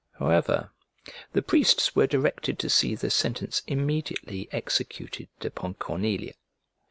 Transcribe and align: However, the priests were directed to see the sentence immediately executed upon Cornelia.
However, 0.13 0.71
the 1.33 1.43
priests 1.43 1.95
were 1.95 2.07
directed 2.07 2.57
to 2.57 2.71
see 2.71 2.95
the 2.95 3.11
sentence 3.11 3.61
immediately 3.67 4.49
executed 4.51 5.27
upon 5.43 5.75
Cornelia. 5.75 6.33